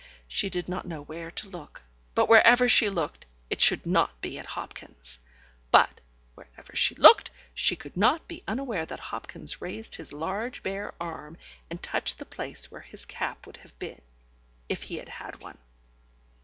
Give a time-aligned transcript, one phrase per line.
[0.27, 1.83] She did not know where to look,
[2.15, 5.19] but wherever she looked, it should not be at Hopkins.
[5.69, 6.01] But
[6.33, 11.37] (wherever she looked) she could not be unaware that Hopkins raised his large bare arm
[11.69, 14.01] and touched the place where his cap would have been,
[14.67, 15.59] if he had had one.